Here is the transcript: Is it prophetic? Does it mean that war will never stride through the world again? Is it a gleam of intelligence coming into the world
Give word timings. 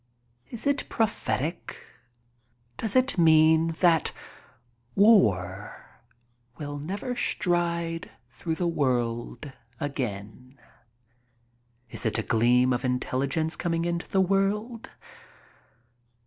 Is 0.49 0.65
it 0.65 0.89
prophetic? 0.89 1.77
Does 2.75 2.95
it 2.95 3.19
mean 3.19 3.67
that 3.81 4.11
war 4.95 6.01
will 6.57 6.79
never 6.79 7.15
stride 7.15 8.09
through 8.31 8.55
the 8.55 8.65
world 8.67 9.55
again? 9.79 10.57
Is 11.91 12.03
it 12.07 12.17
a 12.17 12.23
gleam 12.23 12.73
of 12.73 12.83
intelligence 12.83 13.55
coming 13.55 13.85
into 13.85 14.07
the 14.09 14.21
world 14.21 14.89